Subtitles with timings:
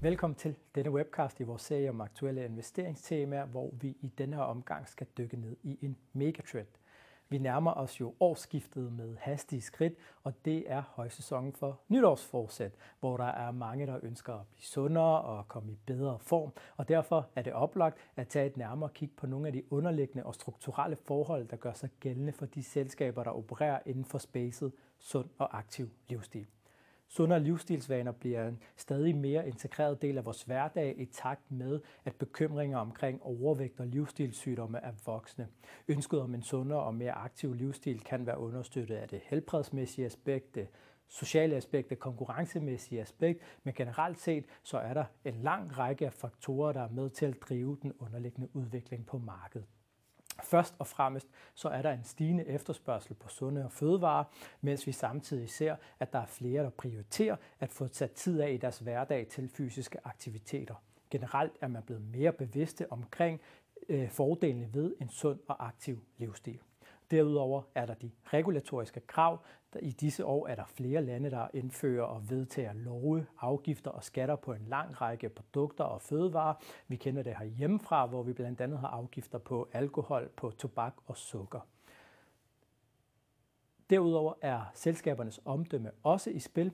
[0.00, 4.42] Velkommen til denne webcast i vores serie om aktuelle investeringstemaer, hvor vi i denne her
[4.42, 6.66] omgang skal dykke ned i en megatrend.
[7.28, 13.16] Vi nærmer os jo årsskiftet med hastige skridt, og det er højsæsonen for nytårsforsæt, hvor
[13.16, 16.52] der er mange, der ønsker at blive sundere og komme i bedre form.
[16.76, 20.24] Og derfor er det oplagt at tage et nærmere kig på nogle af de underliggende
[20.24, 24.72] og strukturelle forhold, der gør sig gældende for de selskaber, der opererer inden for spacet
[24.98, 26.46] sund og aktiv livsstil.
[27.10, 32.14] Sundere livsstilsvaner bliver en stadig mere integreret del af vores hverdag i takt med, at
[32.14, 35.48] bekymringer omkring overvægt og livsstilssygdomme er voksne.
[35.88, 40.54] Ønsket om en sundere og mere aktiv livsstil kan være understøttet af det helbredsmæssige aspekt,
[40.54, 40.68] det
[41.06, 46.12] sociale aspekt, det konkurrencemæssige aspekt, men generelt set så er der en lang række af
[46.12, 49.66] faktorer, der er med til at drive den underliggende udvikling på markedet.
[50.42, 54.24] Først og fremmest så er der en stigende efterspørgsel på sunde og fødevarer,
[54.60, 58.52] mens vi samtidig ser, at der er flere, der prioriterer at få sat tid af
[58.52, 60.74] i deres hverdag til fysiske aktiviteter.
[61.10, 63.40] Generelt er man blevet mere bevidste omkring
[63.88, 66.60] øh, fordelene ved en sund og aktiv livsstil.
[67.10, 69.38] Derudover er der de regulatoriske krav.
[69.80, 74.36] I disse år er der flere lande, der indfører og vedtager love, afgifter og skatter
[74.36, 76.54] på en lang række produkter og fødevarer.
[76.88, 80.94] Vi kender det her hjemmefra, hvor vi blandt andet har afgifter på alkohol, på tobak
[81.06, 81.60] og sukker.
[83.90, 86.72] Derudover er selskabernes omdømme også i spil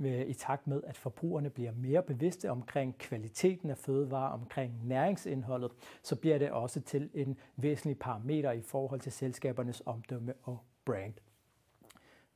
[0.00, 5.72] Øh, i takt med, at forbrugerne bliver mere bevidste omkring kvaliteten af fødevarer, omkring næringsindholdet,
[6.02, 11.14] så bliver det også til en væsentlig parameter i forhold til selskabernes omdømme og brand.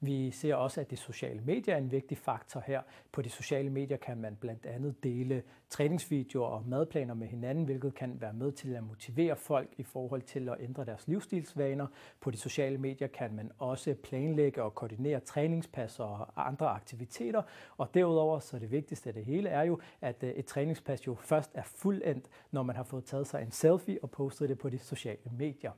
[0.03, 2.83] Vi ser også, at de sociale medier er en vigtig faktor her.
[3.13, 7.95] På de sociale medier kan man blandt andet dele træningsvideoer og madplaner med hinanden, hvilket
[7.95, 11.87] kan være med til at motivere folk i forhold til at ændre deres livsstilsvaner.
[12.21, 17.43] På de sociale medier kan man også planlægge og koordinere træningspas og andre aktiviteter.
[17.77, 21.15] Og derudover så det vigtigste af det hele er jo, at øh, et træningspas jo
[21.15, 24.69] først er fuldendt, når man har fået taget sig en selfie og postet det på
[24.69, 25.73] de sociale medier.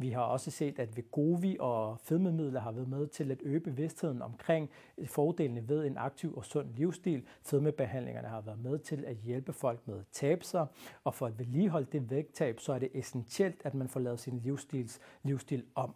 [0.00, 4.22] Vi har også set, at Vegovi og fedmemidler har været med til at øge bevidstheden
[4.22, 4.70] omkring
[5.06, 7.26] fordelene ved en aktiv og sund livsstil.
[7.42, 10.66] Fedmebehandlingerne har været med til at hjælpe folk med at tabe sig,
[11.04, 14.38] og for at vedligeholde det vægttab, så er det essentielt, at man får lavet sin
[14.38, 15.94] livsstils, livsstil om.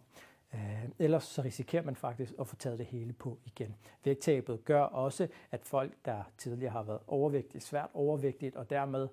[0.53, 3.75] Øh, ellers så risikerer man faktisk at få taget det hele på igen.
[4.03, 9.07] Vægttabet gør også, at folk, der tidligere har været overvægtige, svært overvægtigt, og dermed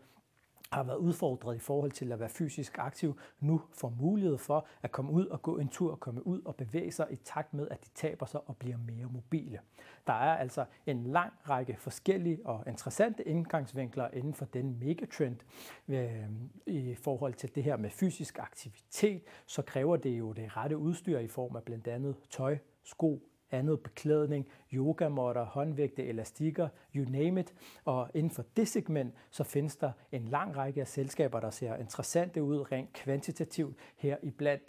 [0.73, 4.93] har været udfordret i forhold til at være fysisk aktiv, nu får mulighed for at
[4.93, 7.85] komme ud og gå en tur, komme ud og bevæge sig i takt med, at
[7.85, 9.61] de taber sig og bliver mere mobile.
[10.07, 15.37] Der er altså en lang række forskellige og interessante indgangsvinkler inden for den megatrend.
[15.89, 16.29] Øh,
[16.67, 21.19] I forhold til det her med fysisk aktivitet, så kræver det jo det rette udstyr
[21.19, 27.55] i form af blandt andet tøj, sko, andet beklædning, yogamotter, håndvægte, elastikker, you name it.
[27.85, 31.77] Og inden for det segment, så findes der en lang række af selskaber, der ser
[31.77, 34.63] interessante ud rent kvantitativt her i blandt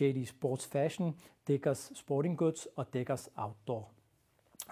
[0.00, 1.16] JD Sports Fashion,
[1.48, 3.92] Deckers Sporting Goods og Deckers Outdoor.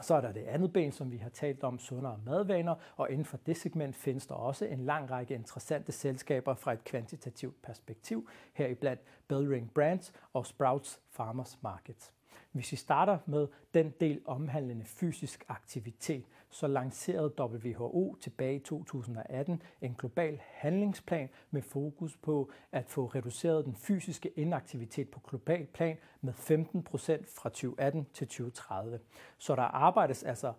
[0.03, 3.25] Så er der det andet ben, som vi har talt om, sundere madvaner, og inden
[3.25, 8.29] for det segment findes der også en lang række interessante selskaber fra et kvantitativt perspektiv,
[8.53, 12.13] heriblandt Bellring Brands og Sprouts Farmers Markets.
[12.53, 19.63] Hvis vi starter med den del omhandlende fysisk aktivitet, så lancerede WHO tilbage i 2018
[19.81, 25.97] en global handlingsplan med fokus på at få reduceret den fysiske inaktivitet på global plan
[26.21, 29.01] med 15 procent fra 2018 til 2030.
[29.39, 30.53] Så der arbejdes altså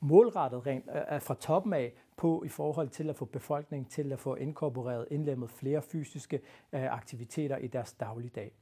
[0.00, 4.12] målrettet rent øh, øh, fra toppen af på i forhold til at få befolkningen til
[4.12, 6.40] at få inkorporeret, indlemmet flere fysiske
[6.72, 8.52] øh, aktiviteter i deres dagligdag.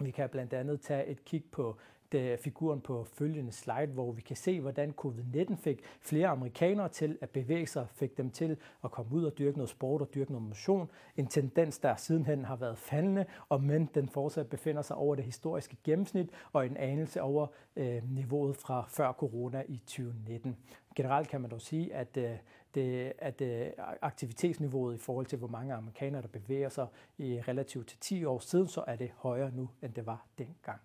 [0.00, 1.78] Vi kan blandt andet tage et kig på
[2.14, 7.18] Øh, figuren på følgende slide, hvor vi kan se, hvordan covid-19 fik flere amerikanere til
[7.20, 10.32] at bevæge sig, fik dem til at komme ud og dyrke noget sport og dyrke
[10.32, 10.90] noget motion.
[11.16, 15.24] En tendens, der sidenhen har været faldende, og men den fortsat befinder sig over det
[15.24, 20.56] historiske gennemsnit og en anelse over øh, niveauet fra før corona i 2019.
[20.96, 22.30] Generelt kan man dog sige, at, øh,
[22.74, 23.66] det, at øh,
[24.02, 26.86] aktivitetsniveauet i forhold til, hvor mange amerikanere, der bevæger sig
[27.18, 30.80] i relativt til 10 år siden, så er det højere nu, end det var dengang.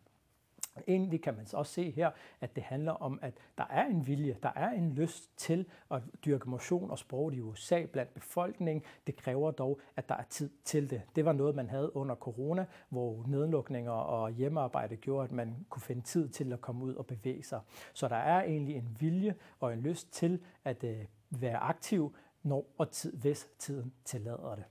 [0.88, 2.12] Egentlig kan man så også se her,
[2.42, 6.02] at det handler om, at der er en vilje, der er en lyst til at
[6.26, 8.84] dyrke motion og sport i USA blandt befolkningen.
[9.08, 11.02] Det kræver dog, at der er tid til det.
[11.16, 15.82] Det var noget, man havde under corona, hvor nedlukninger og hjemmearbejde gjorde, at man kunne
[15.82, 17.60] finde tid til at komme ud og bevæge sig.
[17.94, 22.66] Så der er egentlig en vilje og en lyst til at øh, være aktiv, når
[22.78, 24.64] og tid, hvis tiden tillader det.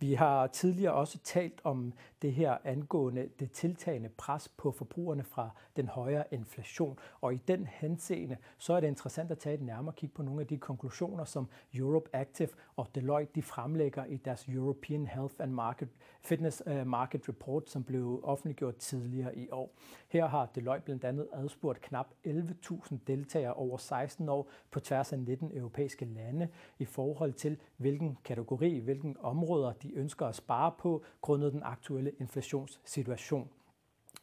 [0.00, 1.92] Vi har tidligere også talt om
[2.22, 6.98] det her angående det tiltagende pres på forbrugerne fra den højere inflation.
[7.20, 10.40] Og i den henseende, så er det interessant at tage et nærmere kig på nogle
[10.40, 15.52] af de konklusioner, som Europe Active og Deloitte de fremlægger i deres European Health and
[15.52, 15.88] Market
[16.20, 19.74] Fitness øh, Market Report, som blev offentliggjort tidligere i år.
[20.08, 25.18] Her har Deloitte blandt andet adspurgt knap 11.000 deltagere over 16 år på tværs af
[25.18, 26.48] 19 europæiske lande
[26.78, 32.12] i forhold til, hvilken kategori, hvilken områder de ønsker at spare på, grundet den aktuelle
[32.20, 33.48] inflationssituation.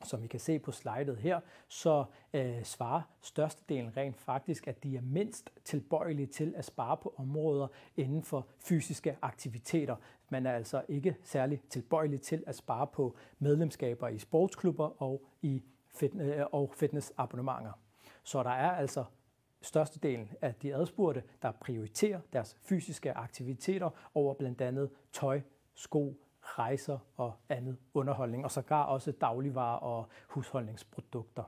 [0.04, 4.98] Som I kan se på slidet her, så øh, svarer størstedelen rent faktisk, at de
[4.98, 7.68] er mindst tilbøjelige til at spare på områder
[7.98, 9.96] inden for fysiske aktiviteter.
[10.30, 15.64] Man er altså ikke særlig tilbøjelig til at spare på medlemskaber i sportsklubber og i
[15.88, 17.72] fitness, øh, og fitnessabonnementer.
[18.24, 19.06] Så der er altså
[19.62, 25.42] størstedelen af de adspurgte, der prioriterer deres fysiske aktiviteter over blandt andet tøj,
[25.76, 31.44] sko, rejser og andet underholdning, og sågar også dagligvarer og husholdningsprodukter.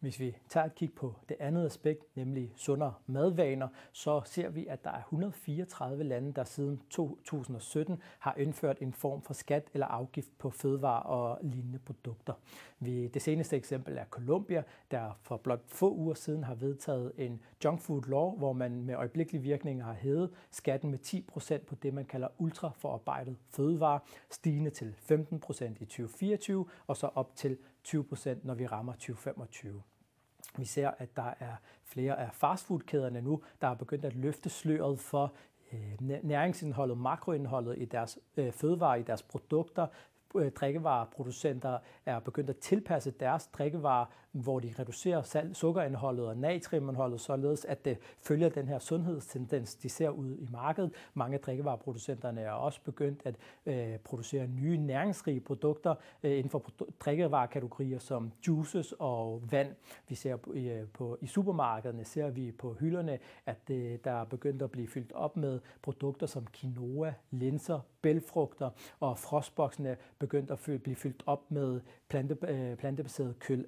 [0.00, 4.66] Hvis vi tager et kig på det andet aspekt, nemlig sundere madvaner, så ser vi,
[4.66, 9.86] at der er 134 lande, der siden 2017 har indført en form for skat eller
[9.86, 12.32] afgift på fødevarer og lignende produkter.
[12.80, 17.80] Det seneste eksempel er Colombia, der for blot få uger siden har vedtaget en junk
[17.80, 22.04] food law, hvor man med øjeblikkelig virkning har hævet skatten med 10% på det, man
[22.04, 23.98] kalder ultraforarbejdet fødevarer,
[24.30, 27.58] stigende til 15% i 2024 og så op til
[27.88, 29.82] 20%, når vi rammer 2025.
[30.58, 35.00] Vi ser, at der er flere af fastfoodkæderne nu, der har begyndt at løfte sløret
[35.00, 35.32] for
[35.72, 39.86] øh, næringsindholdet, makroindholdet i deres øh, fødevarer, i deres produkter,
[40.34, 44.06] øh, drikkevareproducenter er begyndt at tilpasse deres drikkevarer
[44.40, 49.88] hvor de reducerer salt, sukkerindholdet og natriumindholdet, således at det følger den her sundhedstendens, de
[49.88, 50.92] ser ud i markedet.
[51.14, 53.34] Mange drikkevareproducenterne er også begyndt at
[53.66, 56.64] øh, producere nye næringsrige produkter øh, inden for
[57.00, 59.74] drikkevarekategorier som juices og vand.
[60.08, 64.24] Vi ser på, øh, på, i supermarkederne ser vi på hylderne, at øh, der er
[64.24, 68.70] begyndt at blive fyldt op med produkter som quinoa, linser, bælfrugter,
[69.00, 73.64] og frostboksene er begyndt at blive fyldt op med plante, øh, plantebaseret kød,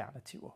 [0.00, 0.52] alternativer.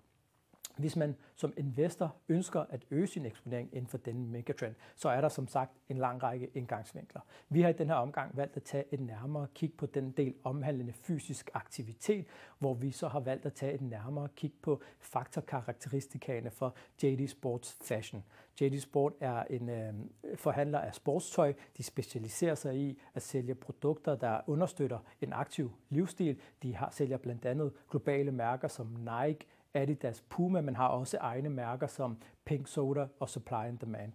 [0.76, 5.21] Hvis man som investor ønsker at øge sin eksponering inden for denne megatrend, så er
[5.21, 7.21] der som sagt en lang række indgangsvinkler.
[7.49, 10.35] Vi har i den her omgang valgt at tage et nærmere kig på den del
[10.44, 12.26] omhandlende fysisk aktivitet,
[12.59, 17.79] hvor vi så har valgt at tage et nærmere kig på faktorkarakteristikane for JD Sports
[17.82, 18.25] Fashion.
[18.61, 19.94] JD Sport er en øh,
[20.35, 21.53] forhandler af sportstøj.
[21.76, 26.41] De specialiserer sig i at sælge produkter, der understøtter en aktiv livsstil.
[26.62, 31.49] De har, sælger blandt andet globale mærker som Nike, Adidas, Puma, men har også egne
[31.49, 34.12] mærker som Pink Soda og Supply and Demand.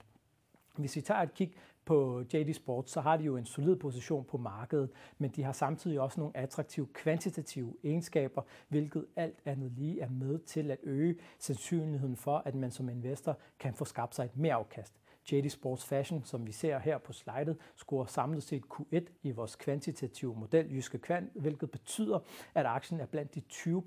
[0.76, 1.54] Hvis vi tager et kig
[1.86, 5.52] på JD Sports, så har de jo en solid position på markedet, men de har
[5.52, 11.16] samtidig også nogle attraktive kvantitative egenskaber, hvilket alt andet lige er med til at øge
[11.40, 14.94] sandsynligheden for, at man som investor kan få skabt sig et mere afkast.
[15.32, 19.56] JD Sports Fashion, som vi ser her på slidet, scorer samlet set Q1 i vores
[19.56, 22.20] kvantitative model, Jyske Kvant, hvilket betyder,
[22.56, 23.82] at aktien er blandt de 20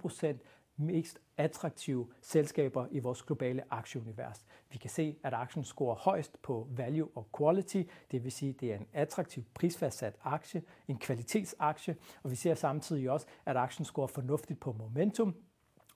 [0.77, 4.47] mest attraktive selskaber i vores globale aktieunivers.
[4.71, 8.61] Vi kan se, at aktien scorer højst på value og quality, det vil sige, at
[8.61, 13.85] det er en attraktiv prisfastsat aktie, en kvalitetsaktie, og vi ser samtidig også, at aktien
[13.85, 15.37] scorer fornuftigt på momentum,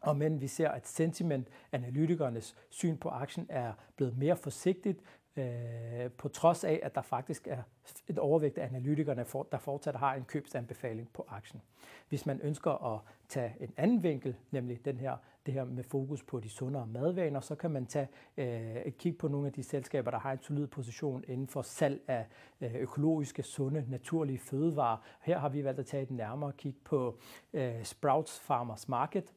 [0.01, 5.03] og men vi ser, at sentiment, analytikernes syn på aktien er blevet mere forsigtigt,
[5.37, 7.63] øh, på trods af, at der faktisk er
[8.09, 11.63] et overvægt af analytikerne, der fortsat har en købsanbefaling på aktien.
[12.09, 15.17] Hvis man ønsker at tage en anden vinkel, nemlig den her,
[15.47, 19.19] det her med fokus på de sundere madvaner, så kan man tage øh, et kig
[19.19, 22.27] på nogle af de selskaber, der har en solid position inden for salg af
[22.61, 24.97] øh, økologiske, sunde, naturlige fødevarer.
[25.21, 27.19] Her har vi valgt at tage et nærmere kig på
[27.53, 29.35] øh, Sprouts Farmers Market,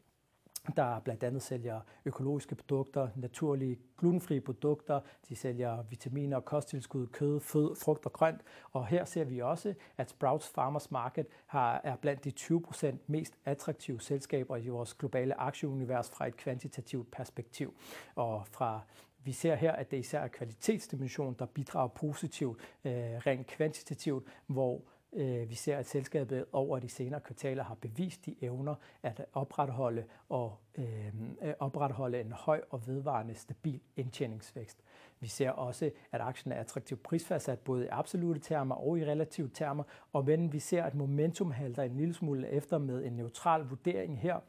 [0.71, 4.99] der blandt andet sælger økologiske produkter, naturlige glutenfrie produkter,
[5.29, 8.41] de sælger vitaminer kosttilskud, kød, fød, frugt og grønt.
[8.71, 13.33] Og her ser vi også, at Sprouts Farmers Market har, er blandt de 20% mest
[13.45, 17.73] attraktive selskaber i vores globale aktieunivers fra et kvantitativt perspektiv.
[18.15, 18.81] Og fra
[19.23, 24.81] vi ser her, at det især er kvalitetsdimension, der bidrager positivt, øh, rent kvantitativt, hvor
[25.13, 30.03] Øh, vi ser, at selskabet over de senere kvartaler har bevist de evner at opretholde
[30.29, 34.83] og øh, øh, opretholde en høj og vedvarende stabil indtjeningsvækst.
[35.19, 39.49] Vi ser også, at aktien er attraktivt prisfastsat både i absolute termer og i relative
[39.53, 43.61] termer, og men vi ser, at momentum halter en lille smule efter med en neutral
[43.61, 44.39] vurdering her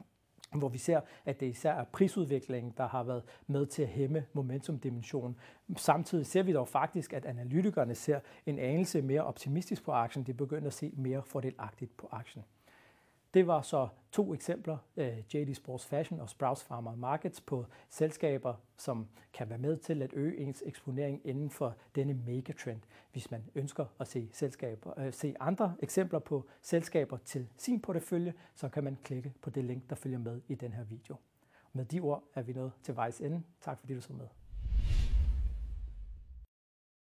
[0.59, 4.27] hvor vi ser, at det især er prisudviklingen, der har været med til at hæmme
[4.33, 5.37] momentumdimensionen.
[5.77, 10.27] Samtidig ser vi dog faktisk, at analytikerne ser en anelse mere optimistisk på aktien.
[10.27, 12.45] De begynder at se mere fordelagtigt på aktien.
[13.35, 18.55] Det var så to eksempler, øh, JD Sports Fashion og Sprouts Farmer Markets, på selskaber,
[18.77, 22.81] som kan være med til at øge ens eksponering inden for denne megatrend.
[23.13, 28.35] Hvis man ønsker at se, selskaber, øh, se andre eksempler på selskaber til sin portefølje,
[28.55, 31.17] så kan man klikke på det link, der følger med i den her video.
[31.73, 33.43] Med de ord er vi nået til vejs ende.
[33.61, 34.40] Tak fordi du så med.